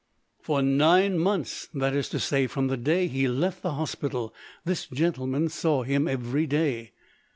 [0.41, 4.33] "For nine months—that is to say, from the day he left the hospital—
[4.65, 6.93] this gentleman saw him every day."